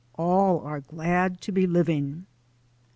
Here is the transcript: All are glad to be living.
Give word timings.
All 0.15 0.61
are 0.65 0.81
glad 0.81 1.41
to 1.41 1.51
be 1.51 1.67
living. 1.67 2.25